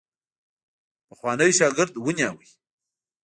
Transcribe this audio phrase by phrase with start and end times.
[1.07, 2.49] پخوانی شاګرد ونیوی.